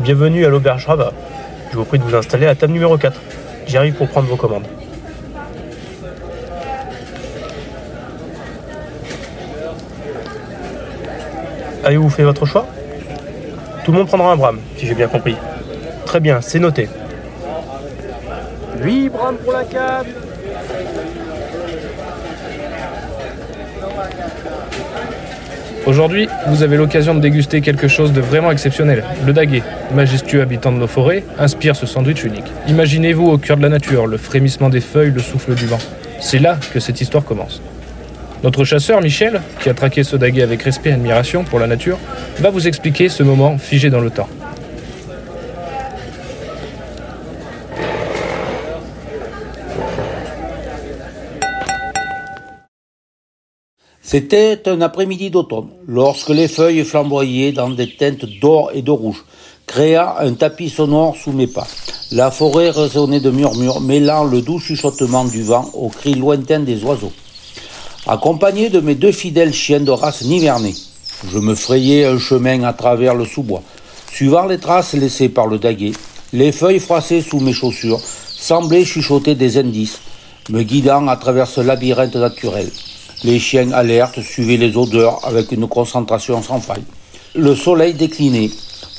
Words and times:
Bienvenue 0.00 0.46
à 0.46 0.48
l'auberge 0.48 0.86
Rava. 0.86 1.12
Je 1.70 1.76
vous 1.76 1.84
prie 1.84 1.98
de 1.98 2.04
vous 2.04 2.14
installer 2.14 2.46
à 2.46 2.54
table 2.54 2.72
numéro 2.72 2.96
4. 2.96 3.20
J'arrive 3.66 3.92
pour 3.92 4.08
prendre 4.08 4.28
vos 4.28 4.36
commandes. 4.36 4.64
Avez-vous 11.84 12.08
fait 12.08 12.22
votre 12.22 12.46
choix? 12.46 12.66
Tout 13.84 13.92
le 13.92 13.98
monde 13.98 14.06
prendra 14.06 14.32
un 14.32 14.36
brame, 14.36 14.60
si 14.78 14.86
j'ai 14.86 14.94
bien 14.94 15.06
compris. 15.06 15.36
Très 16.06 16.20
bien, 16.20 16.40
c'est 16.40 16.60
noté. 16.60 16.88
8 18.82 19.10
brames 19.10 19.36
pour 19.36 19.52
la 19.52 19.64
cave 19.64 20.06
Aujourd'hui, 25.86 26.28
vous 26.48 26.62
avez 26.62 26.76
l'occasion 26.76 27.14
de 27.14 27.20
déguster 27.20 27.62
quelque 27.62 27.88
chose 27.88 28.12
de 28.12 28.20
vraiment 28.20 28.52
exceptionnel. 28.52 29.02
Le 29.26 29.32
daguet, 29.32 29.62
majestueux 29.94 30.42
habitant 30.42 30.72
de 30.72 30.76
nos 30.76 30.86
forêts, 30.86 31.24
inspire 31.38 31.74
ce 31.74 31.86
sandwich 31.86 32.22
unique. 32.22 32.44
Imaginez-vous 32.68 33.26
au 33.26 33.38
cœur 33.38 33.56
de 33.56 33.62
la 33.62 33.70
nature, 33.70 34.06
le 34.06 34.18
frémissement 34.18 34.68
des 34.68 34.80
feuilles, 34.80 35.10
le 35.10 35.20
souffle 35.20 35.54
du 35.54 35.66
vent. 35.66 35.78
C'est 36.20 36.38
là 36.38 36.58
que 36.72 36.80
cette 36.80 37.00
histoire 37.00 37.24
commence. 37.24 37.62
Notre 38.44 38.64
chasseur, 38.64 39.00
Michel, 39.00 39.40
qui 39.60 39.68
a 39.70 39.74
traqué 39.74 40.04
ce 40.04 40.16
daguet 40.16 40.42
avec 40.42 40.62
respect 40.62 40.90
et 40.90 40.94
admiration 40.94 41.44
pour 41.44 41.58
la 41.58 41.66
nature, 41.66 41.98
va 42.38 42.50
vous 42.50 42.68
expliquer 42.68 43.08
ce 43.08 43.22
moment 43.22 43.56
figé 43.56 43.88
dans 43.90 44.00
le 44.00 44.10
temps. 44.10 44.28
C'était 54.10 54.62
un 54.66 54.80
après-midi 54.80 55.30
d'automne, 55.30 55.68
lorsque 55.86 56.30
les 56.30 56.48
feuilles 56.48 56.84
flamboyaient 56.84 57.52
dans 57.52 57.70
des 57.70 57.94
teintes 57.94 58.24
d'or 58.40 58.72
et 58.74 58.82
de 58.82 58.90
rouge, 58.90 59.24
créant 59.68 60.16
un 60.18 60.32
tapis 60.32 60.68
sonore 60.68 61.14
sous 61.14 61.30
mes 61.30 61.46
pas. 61.46 61.68
La 62.10 62.32
forêt 62.32 62.70
résonnait 62.70 63.20
de 63.20 63.30
murmures, 63.30 63.80
mêlant 63.80 64.24
le 64.24 64.42
doux 64.42 64.58
chuchotement 64.58 65.26
du 65.26 65.44
vent 65.44 65.70
aux 65.74 65.90
cris 65.90 66.14
lointains 66.14 66.58
des 66.58 66.82
oiseaux. 66.82 67.12
Accompagné 68.04 68.68
de 68.68 68.80
mes 68.80 68.96
deux 68.96 69.12
fidèles 69.12 69.54
chiens 69.54 69.78
de 69.78 69.92
race 69.92 70.22
nivernais, 70.22 70.74
je 71.32 71.38
me 71.38 71.54
frayais 71.54 72.04
un 72.04 72.18
chemin 72.18 72.64
à 72.64 72.72
travers 72.72 73.14
le 73.14 73.24
sous-bois, 73.24 73.62
suivant 74.10 74.46
les 74.46 74.58
traces 74.58 74.94
laissées 74.94 75.28
par 75.28 75.46
le 75.46 75.60
daguet. 75.60 75.92
Les 76.32 76.50
feuilles 76.50 76.80
froissées 76.80 77.22
sous 77.22 77.38
mes 77.38 77.52
chaussures 77.52 78.00
semblaient 78.00 78.84
chuchoter 78.84 79.36
des 79.36 79.56
indices, 79.56 80.00
me 80.48 80.64
guidant 80.64 81.06
à 81.06 81.14
travers 81.14 81.46
ce 81.46 81.60
labyrinthe 81.60 82.16
naturel. 82.16 82.68
Les 83.22 83.38
chiens 83.38 83.70
alertes 83.72 84.22
suivaient 84.22 84.56
les 84.56 84.78
odeurs 84.78 85.20
avec 85.26 85.52
une 85.52 85.68
concentration 85.68 86.42
sans 86.42 86.58
faille. 86.58 86.84
Le 87.34 87.54
soleil 87.54 87.92
déclinait, 87.92 88.50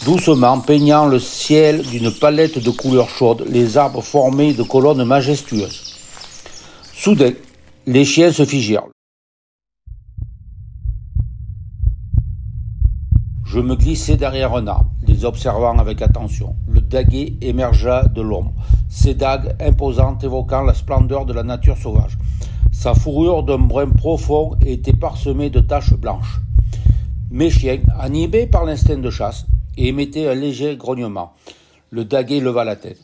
doucement 0.06 0.60
peignant 0.60 1.08
le 1.08 1.18
ciel 1.18 1.82
d'une 1.82 2.12
palette 2.12 2.60
de 2.60 2.70
couleurs 2.70 3.10
chaudes, 3.10 3.44
les 3.50 3.78
arbres 3.80 4.04
formés 4.04 4.54
de 4.54 4.62
colonnes 4.62 5.04
majestueuses. 5.04 5.98
Soudain, 6.94 7.32
les 7.88 8.06
chiens 8.06 8.32
se 8.32 8.46
figèrent. 8.46 8.86
Je 13.44 13.60
me 13.60 13.76
glissai 13.76 14.18
derrière 14.18 14.54
un 14.54 14.68
arbre, 14.68 14.92
les 15.08 15.26
observant 15.26 15.80
avec 15.80 16.02
attention. 16.04 16.56
Le 16.70 16.80
daguet 16.80 17.34
émergea 17.42 18.04
de 18.04 18.22
l'ombre, 18.22 18.54
ses 18.88 19.16
dagues 19.16 19.56
imposantes 19.60 20.24
évoquant 20.24 20.62
la 20.62 20.76
splendeur 20.76 21.26
de 21.26 21.34
la 21.34 21.44
nature 21.44 21.78
sauvage. 21.78 22.18
Sa 22.82 22.96
fourrure 22.96 23.44
d'un 23.44 23.60
brun 23.60 23.92
profond 23.92 24.56
était 24.66 24.92
parsemée 24.92 25.52
de 25.52 25.60
taches 25.60 25.94
blanches. 25.94 26.40
Mes 27.30 27.52
chiens, 27.52 27.80
animés 28.00 28.48
par 28.48 28.66
l'instinct 28.66 28.98
de 28.98 29.12
chasse, 29.12 29.46
émettaient 29.78 30.28
un 30.28 30.34
léger 30.34 30.78
grognement. 30.78 31.34
Le 31.92 32.06
daguet 32.06 32.40
leva 32.40 32.64
la 32.64 32.76
tête. 32.76 32.97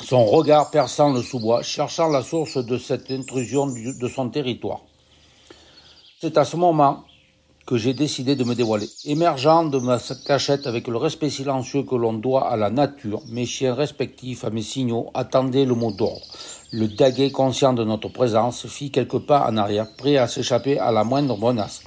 Son 0.00 0.24
regard 0.24 0.70
perçant 0.70 1.12
le 1.12 1.20
sous-bois, 1.20 1.62
cherchant 1.62 2.08
la 2.08 2.22
source 2.22 2.56
de 2.56 2.78
cette 2.78 3.10
intrusion 3.10 3.66
de 3.66 4.08
son 4.08 4.30
territoire. 4.30 4.80
C'est 6.18 6.38
à 6.38 6.46
ce 6.46 6.56
moment 6.56 7.04
que 7.66 7.76
j'ai 7.76 7.94
décidé 7.94 8.36
de 8.36 8.44
me 8.44 8.54
dévoiler. 8.54 8.88
Émergeant 9.04 9.64
de 9.64 9.78
ma 9.78 9.98
cachette 10.26 10.66
avec 10.66 10.88
le 10.88 10.96
respect 10.96 11.30
silencieux 11.30 11.84
que 11.84 11.94
l'on 11.94 12.12
doit 12.12 12.48
à 12.48 12.56
la 12.56 12.70
nature, 12.70 13.22
mes 13.28 13.46
chiens 13.46 13.74
respectifs 13.74 14.44
à 14.44 14.50
mes 14.50 14.62
signaux 14.62 15.10
attendaient 15.14 15.64
le 15.64 15.74
mot 15.74 15.92
d'ordre. 15.92 16.26
Le 16.72 16.88
daguet, 16.88 17.30
conscient 17.30 17.72
de 17.72 17.84
notre 17.84 18.08
présence, 18.08 18.66
fit 18.66 18.90
quelques 18.90 19.20
pas 19.20 19.46
en 19.48 19.56
arrière, 19.56 19.86
prêt 19.96 20.16
à 20.16 20.26
s'échapper 20.26 20.78
à 20.78 20.90
la 20.90 21.04
moindre 21.04 21.38
menace. 21.38 21.82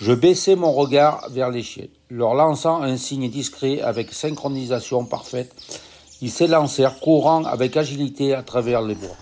Je 0.00 0.12
baissai 0.12 0.56
mon 0.56 0.72
regard 0.72 1.28
vers 1.30 1.50
les 1.50 1.62
chiens, 1.62 1.86
leur 2.10 2.34
lançant 2.34 2.82
un 2.82 2.96
signe 2.96 3.30
discret 3.30 3.80
avec 3.80 4.12
synchronisation 4.12 5.04
parfaite. 5.04 5.54
Ils 6.20 6.30
s'élancèrent, 6.30 7.00
courant 7.00 7.44
avec 7.44 7.76
agilité 7.76 8.34
à 8.34 8.42
travers 8.42 8.82
les 8.82 8.94
bois. 8.94 9.16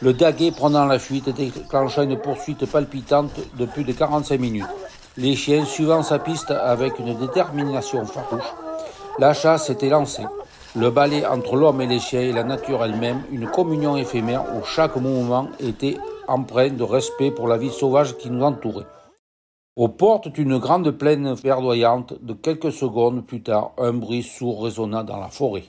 Le 0.00 0.12
daguet, 0.12 0.50
prenant 0.50 0.84
la 0.84 0.98
fuite, 0.98 1.30
déclencha 1.30 2.02
une 2.02 2.20
poursuite 2.20 2.66
palpitante 2.66 3.32
de 3.58 3.64
plus 3.64 3.84
de 3.84 3.92
45 3.92 4.38
minutes. 4.38 4.64
Les 5.16 5.36
chiens 5.36 5.64
suivant 5.64 6.02
sa 6.02 6.18
piste 6.18 6.50
avec 6.50 6.98
une 6.98 7.16
détermination 7.16 8.04
farouche. 8.04 8.52
La 9.20 9.32
chasse 9.32 9.70
était 9.70 9.88
lancée. 9.88 10.26
Le 10.74 10.90
balai 10.90 11.24
entre 11.24 11.54
l'homme 11.54 11.80
et 11.80 11.86
les 11.86 12.00
chiens 12.00 12.22
et 12.22 12.32
la 12.32 12.42
nature 12.42 12.84
elle-même, 12.84 13.22
une 13.30 13.46
communion 13.46 13.96
éphémère 13.96 14.42
où 14.56 14.64
chaque 14.64 14.96
mouvement 14.96 15.50
était 15.60 15.98
empreint 16.26 16.70
de 16.70 16.82
respect 16.82 17.30
pour 17.30 17.46
la 17.46 17.56
vie 17.56 17.70
sauvage 17.70 18.16
qui 18.16 18.28
nous 18.28 18.42
entourait. 18.42 18.86
Aux 19.76 19.86
portes 19.86 20.30
d'une 20.30 20.58
grande 20.58 20.90
plaine 20.90 21.32
verdoyante, 21.34 22.14
de 22.20 22.32
quelques 22.32 22.72
secondes 22.72 23.24
plus 23.24 23.40
tard, 23.40 23.70
un 23.78 23.92
bruit 23.92 24.24
sourd 24.24 24.64
résonna 24.64 25.04
dans 25.04 25.20
la 25.20 25.28
forêt. 25.28 25.62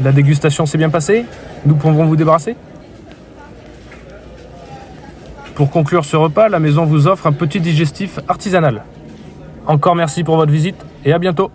La 0.00 0.10
dégustation 0.10 0.66
s'est 0.66 0.78
bien 0.78 0.90
passée? 0.90 1.26
Nous 1.64 1.76
pouvons 1.76 2.06
vous 2.06 2.16
débarrasser? 2.16 2.56
Pour 5.60 5.70
conclure 5.70 6.06
ce 6.06 6.16
repas, 6.16 6.48
la 6.48 6.58
maison 6.58 6.86
vous 6.86 7.06
offre 7.06 7.26
un 7.26 7.32
petit 7.32 7.60
digestif 7.60 8.18
artisanal. 8.28 8.82
Encore 9.66 9.94
merci 9.94 10.24
pour 10.24 10.36
votre 10.36 10.50
visite 10.50 10.86
et 11.04 11.12
à 11.12 11.18
bientôt 11.18 11.50